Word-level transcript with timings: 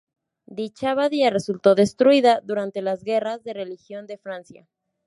Dicha 0.47 0.89
abadía 0.89 1.29
resultó 1.29 1.75
destruida 1.75 2.41
durante 2.43 2.81
las 2.81 3.03
Guerras 3.03 3.43
de 3.43 3.53
religión 3.53 4.07
de 4.07 4.17
Francia. 4.17 4.67